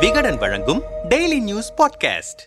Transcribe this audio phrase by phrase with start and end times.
[0.00, 2.44] விகடன் வழங்கும் daily news podcast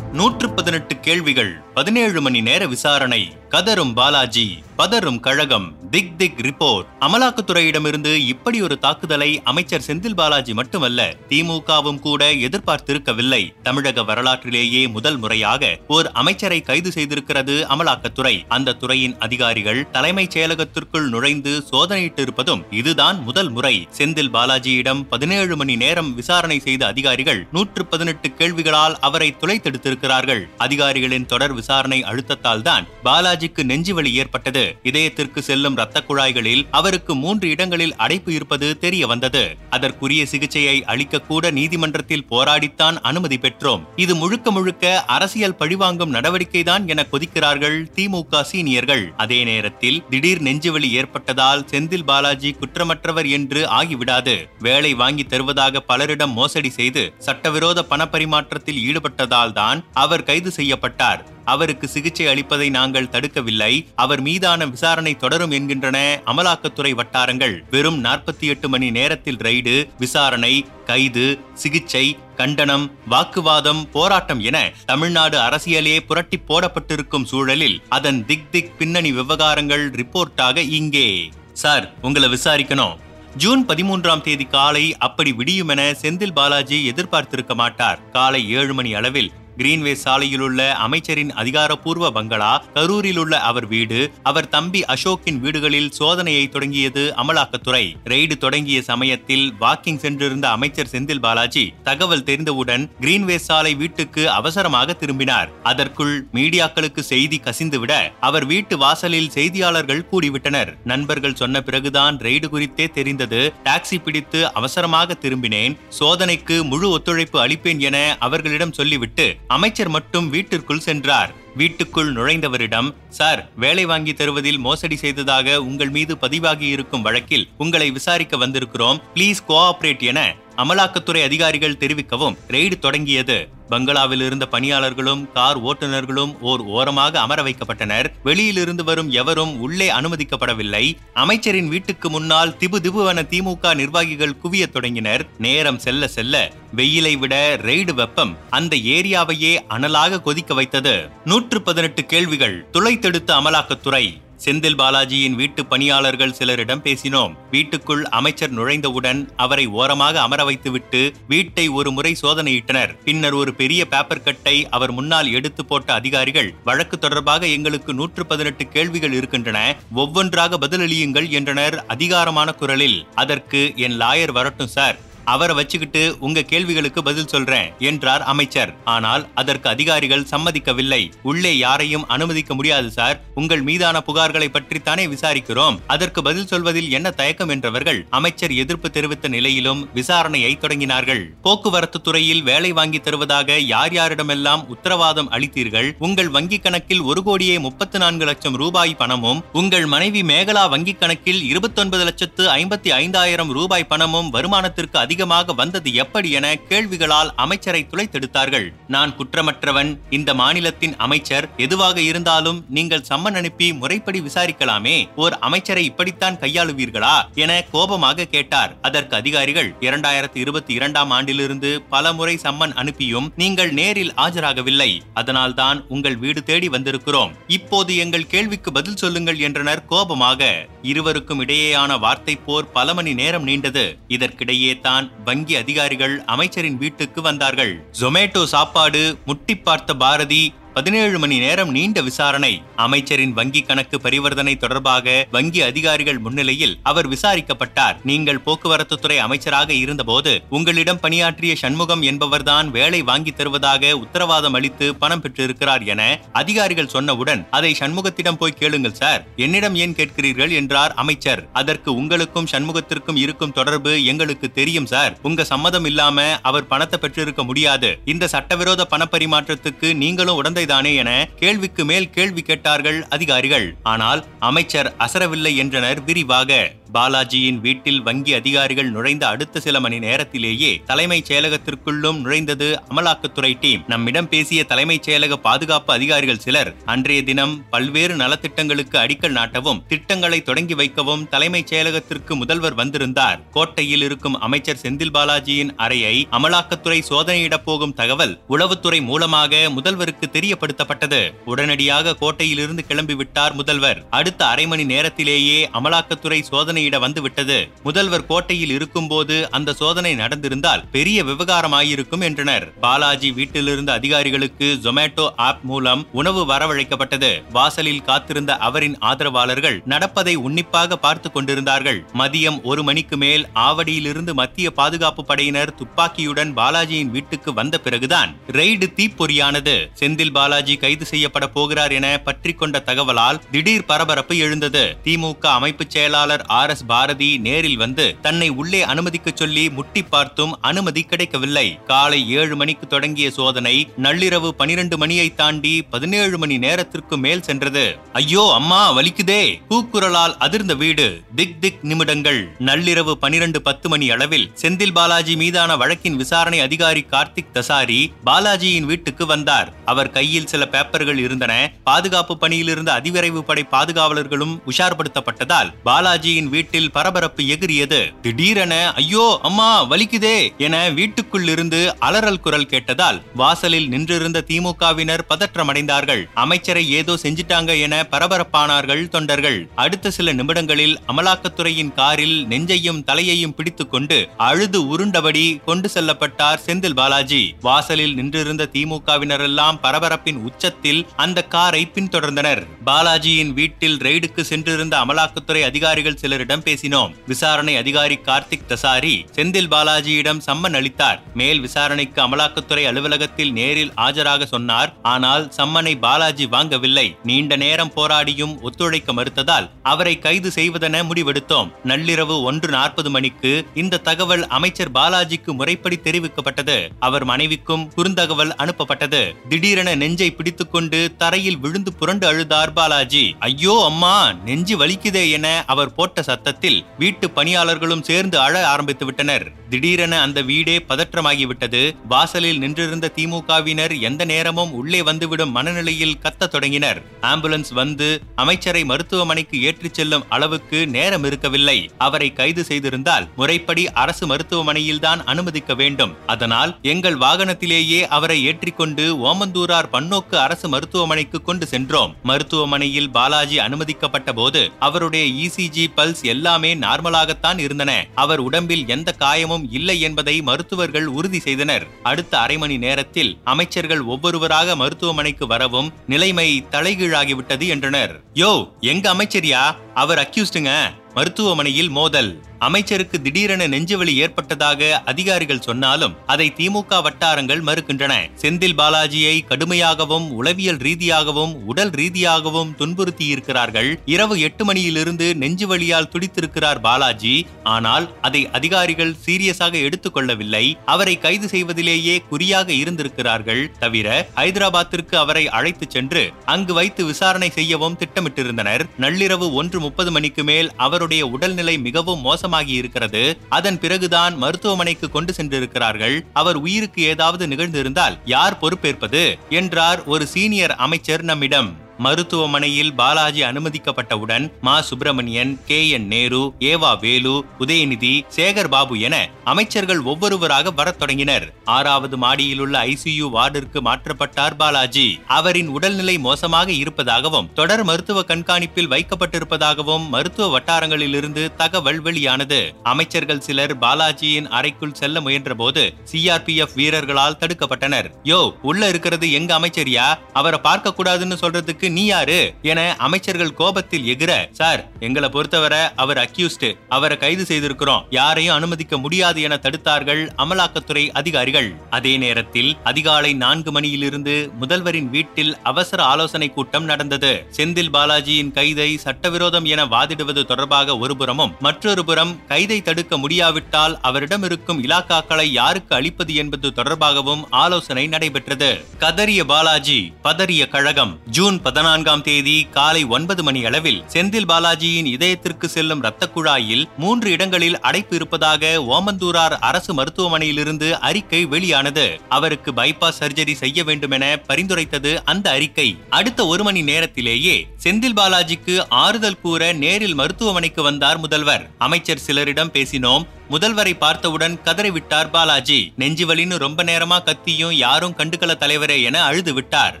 [0.12, 3.36] நூற்று பதினெட்டு கேள்விகள் பதினேழு மணி நேர விசாரணை.
[3.50, 6.86] கதரும் பாலாஜி பதரும் கழகம் திக் திக் ரிப்போர்ட்.
[7.00, 13.52] அமலாக்கத்துறையிடமிருந்து இப்படி ஒரு தாக்குதலை அமைச்சர் செந்தில் பாலாஜி மட்டுமல்ல திமுகவும் கூட எதிர்பார்த்திருக்கவில்லை.
[13.62, 18.44] தமிழக வரலாற்றிலேயே முதல் முறையாக ஓர் அமைச்சரை கைது செய்திருக்கிறது அமலாக்கத்துறை.
[18.48, 23.88] அந்த துறையின் அதிகாரிகள் தலைமைச் செயலகத்திற்குள் நுழைந்து சோதனையிட்டிருப்பதும் இதுதான் முதல் முறை.
[23.98, 30.44] செந்தில் பாலாஜியிடம் பதினேழு மணி நேரம் விசாரணை செய்த அதிகாரிகள் நூற்று பதினெட்டு கேள்விகளால் அவரை துளைத்தெடுத்திருக்கிறார்கள்.
[30.58, 34.62] அதிகாரிகளின் தொடர் விசாரணை அழுத்தத்தால் தான் பாலாஜி பாலாஜிக்கு நெஞ்சுவலி ஏற்பட்டது.
[34.88, 39.42] இதயத்திற்கு செல்லும் இரத்த குழாய்களில் அவருக்கு மூன்று இடங்களில் அடைப்பு இருப்பது தெரிய வந்தது.
[39.76, 43.84] அதற்குரிய சிகிச்சையை அளிக்க கூட நீதிமன்றத்தில் போராடித்தான் அனுமதி பெற்றோம்.
[44.04, 44.84] இது முழுக்க முழுக்க
[45.16, 49.04] அரசியல் பழிவாங்கும் நடவடிக்கைதான் என கொதிக்கிறார்கள் திமுக சீனியர்கள்.
[49.24, 54.36] அதே நேரத்தில் திடீர் நெஞ்சுவலி ஏற்பட்டதால் செந்தில் பாலாஜி குற்றமற்றவர் என்று ஆகிவிடாது.
[54.68, 61.20] வேலை வாங்கி தருவதாக பலரிடம் மோசடி செய்து சட்டவிரோத பணப்பரிமாற்றத்தில் ஈடுபட்டதால் தான் அவர் கைது செய்யப்பட்டார்.
[61.52, 65.98] அவருக்கு சிகிச்சை அளிப்பதை நாங்கள் எடுக்கவில்லை அவர் மீதான விசாரணை தொடரும் என்கின்றன.
[66.26, 74.72] அமலாக்கத்துறை வட்டாரங்கள் வெறும் நாற்பத்தி எட்டு மணி நேரத்தில் ரைடு விசாரணை கைது சிகிச்சை கண்டனம் வாக்குவாதம் போராட்டம் என
[74.86, 81.30] தமிழ்நாடு அரசியலே புரட்டி போடப்பட்டிருக்கும் சூழலில் அதன் திக் திக் பின்னணி விவகாரங்கள் ரிப்போர்ட்டாக இங்கே.
[81.52, 82.96] சார் உங்களை விசாரிக்கணும்.
[83.36, 88.10] ஜூன் பதிமூன்றாம் தேதி காலை அப்படி விடியும் என செந்தில் பாலாஜி எதிர்பார்த்திருக்க மாட்டார்.
[88.10, 94.48] காலை ஏழு மணி அளவில் கிரீன்வே சாலையில் உள்ள அமைச்சரின் அதிகாரப்பூர்வ பங்களா கரூரில் உள்ள அவர் வீடு அவர்
[94.48, 97.82] தம்பி அசோக்கின் வீடுகளில் சோதனையை தொடங்கியது அமலாக்கத்துறை.
[98.04, 105.50] ரெய்டு தொடங்கிய சமயத்தில் வாக்கிங் சென்றிருந்த அமைச்சர் செந்தில் பாலாஜி தகவல் தெரிந்தவுடன் கிரீன்வே சாலை வீட்டுக்கு அவசரமாக திரும்பினார்.
[105.62, 110.72] அதற்குள் மீடியாக்களுக்கு செய்தி கசிந்துவிட அவர் வீட்டு வாசலில் செய்தியாளர்கள் கூடிவிட்டனர்.
[110.84, 113.52] நண்பர்கள் சொன்ன பிறகுதான் ரெய்டு குறித்தே தெரிந்தது.
[113.64, 115.76] டாக்ஸி பிடித்து அவசரமாக திரும்பினேன்.
[116.00, 121.30] சோதனைக்கு முழு ஒத்துழைப்பு அளிப்பேன் என அவர்களிடம் சொல்லிவிட்டு அமைச்சர் மட்டும் வீட்டிற்குள் சென்றார்.
[121.56, 128.36] வீட்டுக்குள் நுழைந்தவரிடம் சார் வேலை வாங்கி தருவதில் மோசடி செய்ததாக உங்கள் மீது பதிவாகி இருக்கும் வழக்கில் உங்களை விசாரிக்க
[128.36, 129.00] வந்திருக்கிறோம்.
[129.14, 133.38] ப்ளீஸ் கோஆபரேட் என அமலாக்கத்துறை அதிகாரிகள் தெரிவிக்கவும் ரெய்டு தொடங்கியது.
[133.70, 138.04] பங்களாவில் இருந்த பணியாளர்களும் கார் ஓட்டுநர்களும் ஓர் ஓரமாக அமர வைக்கப்பட்டனர்.
[138.22, 140.84] வெளியிலிருந்து வரும் எவரும் உள்ளே அனுமதிக்கப்படவில்லை.
[141.14, 145.26] அமைச்சரின் வீட்டுக்கு முன்னால் திபு திபுவென திமுக நிர்வாகிகள் குவியத் தொடங்கினர்.
[145.38, 151.08] நேரம் செல்ல செல்ல வெயிலை விட ரெய்டு வெப்பம் அந்த ஏரியாவையே அனலாக கொதிக்க வைத்தது.
[151.24, 152.66] நூற்று பதினெட்டு கேள்விகள்.
[152.72, 154.20] துளைத்தெடுத்த அமலாக்கத்துறை.
[154.44, 157.32] செந்தில் பாலாஜியின் வீட்டு பணியாளர்கள் சிலரிடம் பேசினோம்.
[157.50, 162.94] வீட்டுக்குள் அமைச்சர் நுழைந்தவுடன் அவரை ஓரமாக அமர வைத்துவிட்டு வீட்டை ஒரு முறை சோதனையிட்டனர்.
[163.04, 168.68] பின்னர் ஒரு பெரிய பேப்பர் கட்டை அவர் முன்னால் எடுத்து போட்ட அதிகாரிகள் வழக்கு தொடர்பாக எங்களுக்கு நூற்று பதினெட்டு
[168.68, 169.76] கேள்விகள் இருக்கின்றன.
[169.94, 173.06] ஒவ்வொன்றாக பதிலளியுங்கள் என்றனர் அதிகாரமான குரலில்.
[173.14, 174.98] அதற்கு என் லாயர் வரட்டும் சார்.
[175.34, 178.72] அவரை வச்சுக்கிட்டு உங்க கேள்விகளுக்கு பதில் சொல்றேன் என்றார் அமைச்சர்.
[178.94, 181.00] ஆனால் அதற்கு அதிகாரிகள் சம்மதிக்கவில்லை.
[181.30, 183.16] உள்ளே யாரையும் அனுமதிக்க முடியாது சார்.
[183.40, 185.78] உங்கள் மீதான புகார்களை பற்றித்தானே விசாரிக்கிறோம்.
[185.94, 191.22] அதற்கு பதில் சொல்வதில் என்ன தயக்கம் என்றவர்கள் அமைச்சர் எதிர்ப்பு தெரிவித்த நிலையிலும் விசாரணையை தொடங்கினார்கள்.
[191.46, 195.88] போக்குவரத்து துறையில் வேலை வாங்கி தருவதாக யார் யாரிடமெல்லாம் உத்தரவாதம் அளித்தீர்கள்?
[196.06, 201.40] உங்கள் வங்கிக் கணக்கில் ஒரு கோடியே முப்பத்தி நான்கு லட்சம் ரூபாய் பணமும் உங்கள் மனைவி மேகலா வங்கிக் கணக்கில்
[201.50, 208.66] இருபத்தொன்பது லட்சத்து ஐம்பத்தி ஐந்தாயிரம் ரூபாய் பணமும் வருமானத்திற்கு அதிக அதிகமாக வந்தது எப்படி என கேள்விகளால் அமைச்சரை துளைத்தெடுத்தார்கள்.
[208.94, 214.94] நான் குற்றமற்றவன் இந்த மாநிலத்தின் அமைச்சர் எதுவாக இருந்தாலும் நீங்கள் சம்மன் அனுப்பி முறைப்படி விசாரிக்கலாமே.
[215.22, 218.72] ஓர் அமைச்சரை இப்படித்தான் கையாளுவீர்களா என கோபமாக கேட்டார்.
[218.88, 224.90] அதற்கு அதிகாரிகள் இரண்டாயிரத்தி இருபத்தி இரண்டாம் ஆண்டிலிருந்து பல முறை சம்மன் அனுப்பியும் நீங்கள் நேரில் ஆஜராகவில்லை.
[225.22, 227.34] அதனால்தான் உங்கள் வீடு தேடி வந்திருக்கிறோம்.
[227.58, 230.50] இப்போது எங்கள் கேள்விக்கு பதில் சொல்லுங்கள் என்றனர் கோபமாக.
[230.92, 233.86] இருவருக்கும் இடையேயான வார்த்தை போர் பல மணி நேரம் நீண்டது.
[234.16, 237.84] இதற்கிடையே தான் வங்கி அதிகாரிகள் அமைச்சரின் வீட்டுக்கு வந்தார்கள்.
[238.00, 242.62] ஜொமேட்டோ சாப்பாடு முட்டி பார்த்த பாரதி பதினேழு மணி நேரம் நீண்ட விசாரணை.
[242.76, 247.96] அமைச்சரின் வங்கி கணக்கு பரிவர்த்தனை தொடர்பாக வங்கி அதிகாரிகள் முன்னிலையில் அவர் விசாரிக்கப்பட்டார்.
[248.04, 255.20] நீங்கள் போக்குவரத்து துறை அமைச்சராக இருந்தபோது உங்களிடம் பணியாற்றிய சண்முகம் என்பவர்தான் வேலை வாங்கி தருவதாக உத்தரவாதம் அளித்து பணம்
[255.20, 259.24] பெற்றிருக்கிறார் என அதிகாரிகள் சொன்னவுடன் அதை சண்முகத்திடம் போய் கேளுங்கள் சார்.
[259.36, 260.50] என்னிடம் ஏன் கேட்கிறீர்கள்?
[260.50, 261.48] என்றார் அமைச்சர்.
[261.52, 265.18] அதற்கு உங்களுக்கும் சண்முகத்திற்கும் இருக்கும் தொடர்பு எங்களுக்கு தெரியும் சார்.
[265.22, 267.98] உங்க சம்மதம் இல்லாம அவர் பணத்தை பெற்றிருக்க முடியாது.
[268.04, 273.74] இந்த சட்டவிரோத பணப்பரிமாற்றத்துக்கு நீங்களும் உடந்தை தானே என கேள்விக்கு மேல் கேள்வி கேட்டார்கள் அதிகாரிகள்.
[273.82, 276.72] ஆனால் அமைச்சர் அசரவில்லை என்றனர் விரிவாக.
[276.94, 283.84] பாலாஜியின் வீட்டில் வங்கி அதிகாரிகள் நுழைந்த அடுத்த சில மணி நேரத்திலேயே தலைமைச் செயலகத்திற்குள்ளும் நுழைந்தது அமலாக்கத்துறை டீம்.
[283.86, 290.74] நம்மிடம் பேசிய தலைமைச் செயலக பாதுகாப்பு அதிகாரிகள் சிலர் அன்றைய தினம் பல்வேறு நலத்திட்டங்களுக்கு அடிக்கல் நாட்டவும் திட்டங்களை தொடங்கி
[290.74, 293.50] வைக்கவும் தலைமைச் செயலகத்திற்கு முதல்வர் வந்திருந்தார்.
[293.50, 301.32] கோட்டையில் இருக்கும் அமைச்சர் செந்தில் பாலாஜியின் அறையை அமலாக்கத்துறை சோதனையிடப் போகும் தகவல் உளவுத்துறை மூலமாக முதல்வருக்கு தெரியப்படுத்தப்பட்டது.
[301.44, 304.06] உடனடியாக கோட்டையிலிருந்து கிளம்பிவிட்டார் முதல்வர்.
[304.10, 307.58] அடுத்த அரை மணி நேரத்திலேயே அமலாக்கத்துறை சோதனை சோதனையிட வந்துவிட்டது.
[307.82, 312.66] முதல்வர் கோட்டையில் இருக்கும்போது அந்த சோதனை நடந்திருந்தால் பெரிய விவகாரமாயிருக்கும் என்றனர்.
[312.84, 317.30] பாலாஜி வீட்டிலிருந்த அதிகாரிகளுக்கு ஜொமேட்டோ ஆப் மூலம் உணவு வரவழைக்கப்பட்டது.
[317.50, 322.00] வாசலில் காத்திருந்த அவரின் ஆதரவாளர்கள் நடப்பதை உன்னிப்பாக பார்த்து கொண்டிருந்தார்கள்.
[322.22, 329.76] மதியம் ஒரு மணிக்கு மேல் ஆவடியிலிருந்து மத்திய பாதுகாப்பு படையினர் துப்பாக்கியுடன் பாலாஜியின் வீட்டுக்கு வந்த பிறகுதான் ரெய்டு தீப்பொறியானது.
[330.00, 334.84] செந்தில் பாலாஜி கைது செய்யப்பட போகிறார் என பற்றி கொண்ட தகவலால் திடீர் பரபரப்பு எழுந்தது.
[335.04, 336.68] திமுக அமைப்பு செயலாளர் ஆர்.
[336.70, 341.78] எஸ் பாரதி நேரில் வந்து தன்னை உள்ளே அனுமதிக்க சொல்லி முட்டி பார்த்தும் அனுமதி கிடைக்கவில்லை.
[341.86, 347.84] காலை ஏழு மணிக்கு தொடங்கிய சோதனை நள்ளிரவு பனிரெண்டு மணியை தாண்டி பதினேழு மணி நேரத்திற்கு மேல் சென்றது.
[348.12, 349.42] ஐயோ அம்மா வலிக்குதே.
[349.70, 351.06] கூக்குரலால் அதிர்ந்த வீடு.
[351.36, 352.40] திக் திக் நிமிடங்கள்.
[352.58, 359.26] நள்ளிரவு பனிரெண்டு பத்து மணி அளவில் செந்தில் பாலாஜி மீதான வழக்கின் விசாரணை அதிகாரி கார்த்திக் தசாரி பாலாஜியின் வீட்டுக்கு
[359.26, 359.72] வந்தார்.
[359.84, 361.72] அவர் கையில் சில பேப்பர்கள் இருந்தன.
[361.84, 370.36] பாதுகாப்பு பணியில் இருந்த அதிவிரைவு படை பாதுகாவலர்களும் உஷார்படுத்தப்பட்டதால் பாலாஜியின் வீட்டில் பரபரப்பு எகிரியது திடீரென ஐயோ அம்மா வலிக்குதே
[370.64, 376.22] என வீட்டுக்குள் இருந்து அலறல் குரல் கேட்டதால் வாசலில் நின்றிருந்த திமுகவினர் பதற்றமடைந்தார்கள்.
[376.34, 379.58] அமைச்சரை ஏதோ செஞ்சிட்டாங்க என பரபரப்பானார்கள் தொண்டர்கள்.
[379.74, 384.18] அடுத்த சில நிமிடங்களில் அமலாக்கத்துறையின் காரில் நெஞ்சையும் தலையையும் பிடித்துக்கொண்டு
[384.48, 387.42] அழுது உருண்டபடி கொண்டு செல்லப்பட்டார் செந்தில் பாலாஜி.
[387.60, 392.62] வாசலில் நின்றிருந்த திமுகவினரெல்லாம் பரபரப்பின் உச்சத்தில் அந்த காரை பின்தொடர்ந்தனர்.
[392.90, 397.12] பாலாஜியின் வீட்டில் ரெய்டுக்கு சென்றிருந்த அமலாக்கத்துறை அதிகாரிகள் சிலரிடம் செய்தியாளர்களிடம் பேசினோம்.
[397.26, 401.18] விசாரணை அதிகாரி கார்த்திக் தசாரி செந்தில் பாலாஜியிடம் சம்மன் அளித்தார்.
[401.34, 404.90] மேல் விசாரணைக்கு அமலாக்கத்துறை அலுவலகத்தில் நேரில் ஆஜராக சொன்னார்.
[405.02, 407.06] ஆனால் சம்மனை பாலாஜி வாங்கவில்லை.
[407.22, 411.70] நீண்ட நேரம் போராடியும் ஒத்துழைக்க மறுத்ததால் அவரை கைது செய்வதென முடிவெடுத்தோம்.
[411.84, 416.78] நள்ளிரவு ஒன்று நாற்பது மணிக்கு இந்த தகவல் அமைச்சர் பாலாஜிக்கு முறைப்படி தெரிவிக்கப்பட்டது.
[417.00, 419.22] அவர் மனைவிக்கும் குறுந்தகவல் அனுப்பப்பட்டது.
[419.48, 423.24] திடீரென நெஞ்சை பிடித்துக்கொண்டு தரையில் விழுந்து புரண்டு அழுதார் பாலாஜி.
[423.38, 424.14] ஐயோ அம்மா
[424.44, 429.44] நெஞ்சு வலிக்குதே என அவர் போட்ட சத்தத்தில் வீட்டு பணியாளர்களும் சேர்ந்து அழ ஆரம்பித்து விட்டனர்.
[429.68, 431.80] திடீரென அந்த வீடே பதற்றமாகிவிட்டது.
[432.08, 437.00] வாசலில் நின்றிருந்த திமுகவினர் எந்த நேரமும் உள்ளே வந்துவிடும் மனநிலையில் கத்த தொடங்கினர்.
[437.22, 441.90] ஆம்புலன்ஸ் வந்து அமைச்சரை மருத்துவமனைக்கு ஏற்றிச் செல்லும் அளவுக்கு நேரம் இருக்கவில்லை.
[441.98, 446.14] அவரை கைது செய்திருந்தால் முறைப்படி அரசு மருத்துவமனையில் தான் அனுமதிக்க வேண்டும்.
[446.26, 452.16] அதனால் எங்கள் வாகனத்திலேயே அவரை ஏற்றிக்கொண்டு ஓமந்தூரார் பன்னோக்கு அரசு மருத்துவமனைக்கு கொண்டு சென்றோம்.
[452.22, 457.92] மருத்துவமனையில் பாலாஜி அனுமதிக்கப்பட்ட போது அவருடைய இசிஜி பல்ஸ் எல்லாமே நார்மலாகத்தான் இருந்தன.
[458.14, 461.86] அவர் உடம்பில் எந்த காயமும் இல்லை என்பதை மருத்துவர்கள் உறுதி செய்தனர்.
[462.02, 468.14] அடுத்த அரை மணி நேரத்தில் அமைச்சர்கள் ஒவ்வொருவராக மருத்துவமனைக்கு வரவும் நிலைமை தலைகீழாகிவிட்டது என்றனர்.
[468.34, 468.52] யோ
[468.92, 469.64] எங்க அமைச்சரியா?
[469.94, 470.72] அவர் அக்யூஸ்டுங்க
[471.14, 472.32] மருத்துவமனையில் மோதல்.
[472.66, 478.14] அமைச்சருக்கு திடீரென நெஞ்சுவலி ஏற்பட்டதாக அதிகாரிகள் சொன்னாலும் அதை திமுக வட்டாரங்கள் மறுக்கின்றன.
[478.42, 486.80] செந்தில் பாலாஜியை கடுமையாகவும் உளவியல் ரீதியாகவும் உடல் ரீதியாகவும் துன்புறுத்தி இருக்கிறார்கள் இரவு எட்டு மணியிலிருந்து நெஞ்சு வலியால் துடித்திருக்கிறார்
[486.80, 487.46] பாலாஜி.
[487.64, 490.64] ஆனால் அதை அதிகாரிகள் சீரியஸாக எடுத்துக்கொள்ளவில்லை.
[490.84, 493.70] அவரை கைது செய்வதிலேயே குறியாக இருந்திருக்கிறார்கள்.
[493.78, 498.84] தவிர ஹைதராபாத்திற்கு அவரை அழைத்துச் சென்று அங்கு வைத்து விசாரணை செய்யவும் திட்டமிட்டிருந்தனர்.
[499.00, 503.38] நள்ளிரவு ஒன்று முப்பது மணிக்கு மேல் அவருடைய உடல்நிலை மிகவும் மோசம் மோசமாகி இருக்கிறது.
[503.48, 506.26] அதன் பிறகுதான் மருத்துவமனைக்கு கொண்டு சென்றிருக்கிறார்கள்.
[506.32, 509.38] அவர் உயிருக்கு ஏதாவது நிகழ்ந்திருந்தால் யார் பொறுப்பேற்பது?
[509.50, 511.88] என்றார் ஒரு சீனியர் அமைச்சர் நம்மிடம்.
[512.04, 516.40] மருத்துவமனையில் பாலாஜி அனுமதிக்கப்பட்டவுடன் மா சுப்பிரமணியன் கே என் நேரு
[516.70, 521.46] ஏவா வேலு உதயநிதி சேகர் பாபு என அமைச்சர்கள் ஒவ்வொருவராக வரத் தொடங்கினர்.
[521.76, 525.06] ஆறாவது மாடியிலுள்ள ஐசியு வார்டிற்கு மாற்றப்பட்டார் பாலாஜி.
[525.38, 532.60] அவரின் உடல்நிலை மோசமாக இருப்பதாகவும் தொடர் மருத்துவ கண்காணிப்பில் வைக்கப்பட்டிருப்பதாகவும் மருத்துவ வட்டாரங்களிலிருந்து தகவல் வெளியானது.
[532.82, 538.10] அமைச்சர்கள் சிலர் பாலாஜியின் அறைக்குள் செல்ல முயன்றபோது சிஆர்பிஎஃப் வீரர்களால் தடுக்கப்பட்டனர்.
[538.24, 542.54] யோ உள்ள இருக்கிறது எங்க அமைச்சரியா அவரை பார்க்க கூடாதுன்னு சொல்றதுக்கு நீ யாரு?
[542.62, 548.02] என அமைச்சர்கள் கோபத்தில் எகிர சார் எங்களை பொறுத்தவரை அவர் அக்யூஸ்டு அவரை கைது செய்திருக்கிறோம்.
[548.10, 551.74] யாரையும் அனுமதிக்க முடியாது என தடுத்தார்கள் அமலாக்கத்துறை அதிகாரிகள்.
[551.90, 557.46] அதே நேரத்தில் அதிகாலை நான்கு மணியிலிருந்து முதல்வரின் வீட்டில் அவசர ஆலோசனை கூட்டம் நடந்தது.
[557.56, 564.84] செந்தில் பாலாஜியின் கைதை சட்டவிரோதம் என வாதிடுவது தொடர்பாக ஒருபுறமும் மற்றொரு புறம் கைதை தடுக்க முடியாவிட்டால் அவரிடம் இருக்கும்
[564.84, 568.84] இலாக்காக்களை யாருக்கு அளிப்பது என்பது தொடர்பாகவும் ஆலோசனை நடைபெற்றது.
[568.98, 575.98] கதறிய பாலாஜி பதறிய கழகம் ஜூன் பதினான்காம் தேதி காலை ஒன்பது மணி அளவில் செந்தில் பாலாஜியின் இதயத்திற்கு செல்லும்
[575.98, 582.20] இரத்த குழாயில் மூன்று இடங்களில் அடைப்பு இருப்பதாக ஓமந்தூரார் அரசு மருத்துவமனையிலிருந்து அறிக்கை வெளியானது.
[582.28, 585.96] அவருக்கு பைபாஸ் சர்ஜரி செய்ய வேண்டும் என பரிந்துரைத்தது அந்த அறிக்கை.
[586.10, 591.70] அடுத்த ஒரு மணி நேரத்திலேயே செந்தில் பாலாஜிக்கு ஆறுதல் கூற நேரில் மருத்துவமனைக்கு வந்தார் முதல்வர்.
[591.78, 593.26] அமைச்சர் சிலரிடம் பேசினோம்.
[593.50, 595.92] முதல்வரை பார்த்தவுடன் கதறிவிட்டார் பாலாஜி.
[595.98, 600.00] நெஞ்சுவலின்னு ரொம்ப நேரமா கத்தியும் யாரும் கண்டுக்கல தலைவரே என அழுது விட்டார்.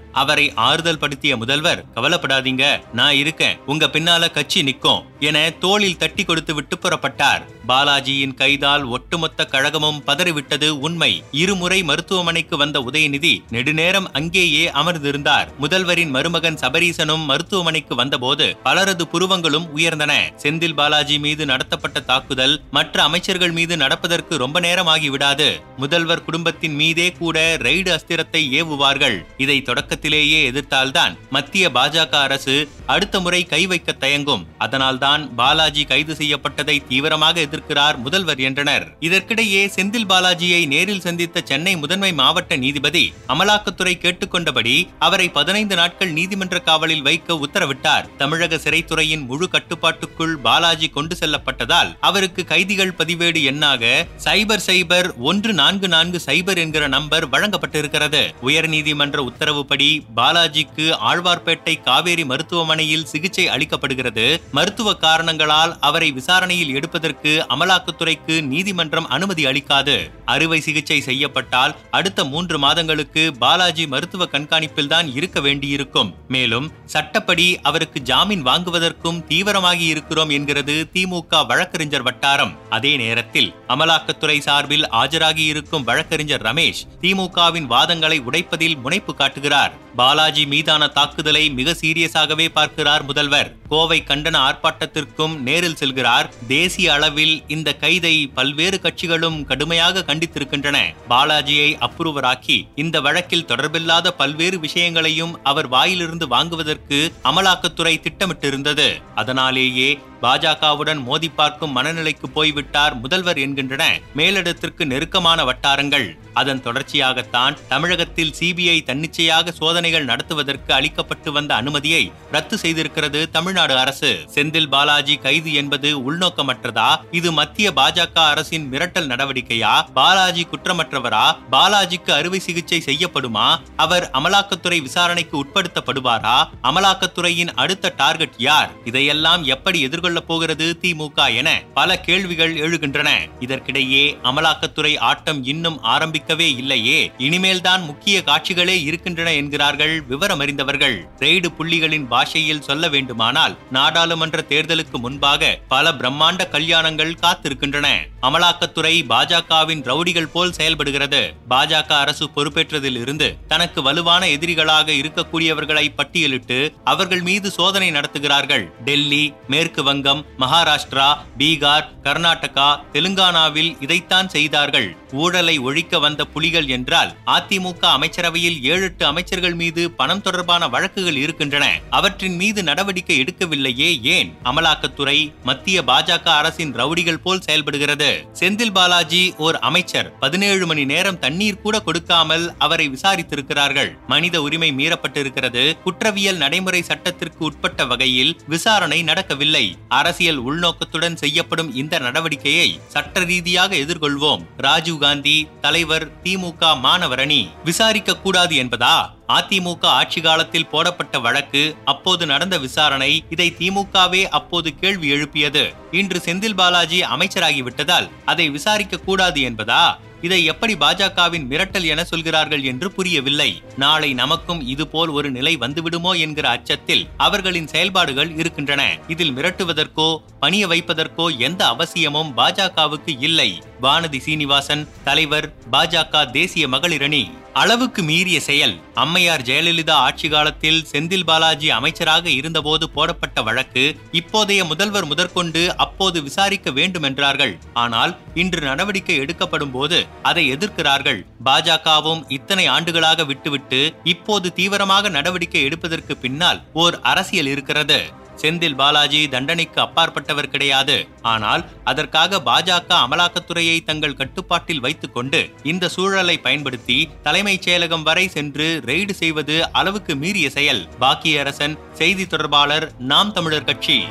[0.12, 6.54] அவரை ஆறுதல் படுத்திய முதல்வர் கவலைப்படாதீங்க நான் இருக்கேன் உங்க பின்னால கட்சி நிக்கும் என தோளில் தட்டி கொடுத்து
[6.54, 7.42] விட்டு புறப்பட்டார்.
[7.68, 11.22] பாலாஜியின் கைதால் ஒட்டுமொத்த கழகமும் பதறிவிட்டது உண்மை.
[11.30, 15.48] இருமுறை மருத்துவமனைக்கு வந்த உதயநிதி நெடுநேரம் அங்கேயே அமர்ந்திருந்தார்.
[15.60, 20.12] முதல்வரின் மருமகன் சபரீசனும் மருத்துவமனைக்கு வந்தபோது பலரது புருவங்களும் உயர்ந்தன.
[20.42, 27.12] செந்தில் பாலாஜி மீது நடத்தப்பட்ட தாக்குதல் மற்ற அமைச்சர்கள் மீது நடப்பதற்கு ரொம்ப நேரம் ஆகிவிடாது முதல்வர் குடும்பத்தின் மீதே
[27.12, 29.24] கூட ரெய்டு அஸ்திரத்தை ஏவுவார்கள்.
[29.36, 34.46] இதை தொடக்கத்திலேயே எதிர்த்தால்தான் மத்திய பாஜக அரசு அடுத்த முறை கை வைக்க தயங்கும்.
[34.58, 38.96] அதனால்தான் பாலாஜி கைது செய்யப்பட்டதை தீவிரமாக எதிர்க்கிறார் முதல்வர் என்றனர்.
[39.00, 46.58] இதற்கிடையே செந்தில் பாலாஜியை நேரில் சந்தித்த சென்னை முதன்மை மாவட்ட நீதிபதி அமலாக்கத்துறை கேட்டுக்கொண்டபடி அவரை பதினைந்து நாட்கள் நீதிமன்ற
[46.58, 48.16] காவலில் வைக்க உத்தரவிட்டார்.
[48.16, 55.88] தமிழக சிறைத்துறையின் முழு கட்டுப்பாட்டுக்குள் பாலாஜி கொண்டு செல்லப்பட்டதால் அவருக்கு கைதிகள் பதிவேடு எண்ணாக சைபர் சைபர் ஒன்று நான்கு
[55.88, 58.22] நான்கு சைபர் என்கிற நம்பர் வழங்கப்பட்டிருக்கிறது.
[58.42, 64.40] உயர்நீதிமன்ற உத்தரவுப்படி பாலாஜிக்கு ஆழ்வார்பேட்டை காவேரி மருத்துவமனையில் சிகிச்சை அளிக்கப்படுகிறது.
[64.52, 70.10] மருத்துவ காரணங்களால் அவரை விசாரணையில் எடுப்பதற்கு அமலாக்கத்துறைக்கு நீதிமன்றம் அனுமதி அளிக்காது.
[70.24, 76.14] அறுவை சிகிச்சை செய்யப்பட்டால் அடுத்த மூன்று மாதங்களுக்கு பாலாஜி மருத்துவ கண்காணிப்பில் தான் இருக்க வேண்டியிருக்கும்.
[76.28, 82.58] மேலும் சட்டப்படி அவருக்கு ஜாமீன் வாங்குவதற்கும் தீவிரமாகி இருக்கிறோம் என்கிறது திமுக வழக்கறிஞர் வட்டாரம்.
[82.70, 83.19] அதே நேரத்தில்
[83.68, 89.72] அமலாக்கத்துறை சார்பில் ஆஜராகியிருக்கும் வழக்கறிஞர் ரமேஷ் திமுகவின் வாதங்களை உடைப்பதில் முனைப்பு காட்டுகிறார்.
[89.96, 93.56] பாலாஜி மீதான தாக்குதலை மிக சீரியஸாகவே பார்க்கிறார் முதல்வர்.
[93.68, 96.28] கோவை கண்டன ஆர்ப்பாட்டத்திற்கும் நேரில் செல்கிறார்.
[96.48, 100.78] தேசிய அளவில் இந்த கைதை பல்வேறு கட்சிகளும் கடுமையாக கண்டித்திருக்கின்றன.
[101.08, 108.88] பாலாஜியை அப்புருவராக்கி இந்த வழக்கில் தொடர்பில்லாத பல்வேறு விஷயங்களையும் அவர் வாயிலிருந்து வாங்குவதற்கு அமலாக்கத்துறை திட்டமிட்டிருந்தது.
[109.14, 113.84] அதனாலேயே பாஜகவுடன் மோதி பார்க்கும் மனநிலைக்கு போய்விட்டார் முதல்வர் என்கின்றன.
[114.14, 116.08] மேலிடத்திற்கு நெருக்கமான வட்டாரங்கள்.
[116.34, 124.30] அதன் தொடர்ச்சியாகத்தான் தமிழகத்தில் சிபிஐ தன்னிச்சையாக சோதனை சோதனைகள் நடத்துவதற்கு அளிக்கப்பட்டு வந்த அனுமதியை ரத்து செய்திருக்கிறது தமிழ்நாடு அரசு.
[124.34, 126.96] செந்தில் பாலாஜி கைது என்பது உள்நோக்கமற்றதா?
[127.10, 129.82] இது மத்திய பாஜக அரசின் மிரட்டல் நடவடிக்கையா?
[129.82, 131.36] பாலாஜி குற்றமற்றவரா?
[131.52, 133.60] பாலாஜிக்கு அறுவை சிகிச்சை செய்யப்படுமா?
[133.76, 136.48] அவர் அமலாக்கத்துறை விசாரணைக்கு உட்படுத்தப்படுவாரா?
[136.62, 138.70] அமலாக்கத்துறையின் அடுத்த டார்கெட் யார்?
[138.84, 143.08] இதையெல்லாம் எப்படி எதிர்கொள்ளப் போகிறது திமுக என பல கேள்விகள் எழுகின்றன.
[143.40, 147.12] இதற்கிடையே அமலாக்கத்துறை ஆட்டம் இன்னும் ஆரம்பிக்கவே இல்லையே.
[147.18, 155.92] இனிமேல்தான் முக்கிய காட்சிகளே இருக்கின்றன என்கிறார் விவரம் ரெய்டு புள்ளிகளின் பாஷையில் சொல்ல வேண்டுமானால் நாடாளுமன்ற தேர்தலுக்கு முன்பாக பல
[155.92, 157.88] பிரம்மாண்ட கல்யாணங்கள் காத்திருக்கின்றன.
[158.22, 161.34] அமலாக்கத்துறை பாஜகவின் ரவுடிகள் போல் செயல்படுகிறது.
[161.50, 168.66] பாஜக அரசு பொறுப்பேற்றதில் இருந்து தனக்கு வலுவான எதிரிகளாக இருக்கக்கூடியவர்களை பட்டியலிட்டு அவர்கள் மீது சோதனை நடத்துகிறார்கள்.
[168.84, 174.96] டெல்லி மேற்கு வங்கம் மகாராஷ்டிரா பீகார் கர்நாடகா தெலுங்கானாவில் இதைத்தான் செய்தார்கள்.
[175.12, 181.66] ஊழலை ஒழிக்க வந்த புலிகள் என்றால் அதிமுக அமைச்சரவையில் ஏழு எட்டு அமைச்சர்கள் மீது பணம் தொடர்பான வழக்குகள் இருக்கின்றன.
[181.90, 184.30] அவற்றின் மீது நடவடிக்கை எடுக்கவில்லையே ஏன்?
[184.44, 188.10] அமலாக்கத்துறை மத்திய பாஜக அரசின் ரவுடிகள் போல் செயல்படுகிறது.
[188.40, 193.90] செந்தில் பாலாஜி ஓர் அமைச்சர் பதினேழு மணி நேரம் தண்ணீர் கூட கொடுக்காமல் அவரை விசாரித்திருக்கிறார்கள்.
[194.06, 195.64] மனித உரிமை மீறப்பட்டிருக்கிறது.
[195.82, 199.66] குற்றவியல் நடைமுறை சட்டத்திற்கு உட்பட்ட வகையில் விசாரணை நடக்கவில்லை.
[199.88, 204.44] அரசியல் உள்நோக்கத்துடன் செய்யப்படும் இந்த நடவடிக்கையை சட்ட ரீதியாக எதிர்கொள்வோம்.
[204.56, 208.96] ராஜீவ் காந்தி தலைவர் திமுக மாணவரணி விசாரிக்க கூடாது என்பதா?
[209.30, 215.72] அதிமுக ஆட்சி காலத்தில் போடப்பட்ட வழக்கு அப்போது நடந்த விசாரணை இதை திமுகவே அப்போது கேள்வி எழுப்பியது.
[215.90, 219.84] இன்று செந்தில் பாலாஜி அமைச்சராகிவிட்டதால் அதை விசாரிக்க கூடாது என்பதா?
[220.22, 223.62] இதை எப்படி பாஜகவின் மிரட்டல் என சொல்கிறார்கள் என்று புரியவில்லை.
[223.76, 228.82] நாளை நமக்கும் இதுபோல் ஒரு நிலை வந்துவிடுமோ என்கிற அச்சத்தில் அவர்களின் செயல்பாடுகள் இருக்கின்றன.
[229.08, 230.08] இதில் மிரட்டுவதற்கோ
[230.40, 233.50] பணிய வைப்பதற்கோ எந்த அவசியமும் பாஜகவுக்கு இல்லை.
[233.80, 237.22] வானதி சீனிவாசன் தலைவர் பாஜக தேசிய மகளிரணி.
[237.52, 238.74] அளவுக்கு மீறிய செயல்.
[238.94, 246.70] அம்மையார் ஜெயலலிதா ஆட்சி காலத்தில் செந்தில் பாலாஜி அமைச்சராக இருந்தபோது போடப்பட்ட வழக்கு இப்போதைய முதல்வர் முதற்கொண்டு அப்போது விசாரிக்க
[246.70, 251.20] வேண்டும் என்றார்கள் ஆனால் இன்று நடவடிக்கை எடுக்கப்படும் போது அதை எதிர்க்கிறார்கள்.
[251.44, 258.00] பாஜகவும் இத்தனை ஆண்டுகளாக விட்டுவிட்டு இப்போது தீவிரமாக நடவடிக்கை எடுப்பதற்கு பின்னால் ஓர் அரசியல் இருக்கிறது.
[258.42, 261.08] செந்தில் பாலாஜி தண்டனைக்கு அப்பாற்பட்டவர் கிடையாது.
[261.22, 268.82] ஆனால் அதற்காக பாஜக அமலாக்கத்துறையை தங்கள் கட்டுப்பாட்டில் வைத்துக் கொண்டு இந்த சூழலை பயன்படுத்தி தலைமைச் செயலகம் வரை சென்று
[268.86, 270.88] ரெய்டு செய்வது அளவுக்கு மீறிய செயல்.
[270.98, 274.06] பாக்கிய அரசன் செய்தி தொடர்பாளர் நாம் தமிழர் கட்சி.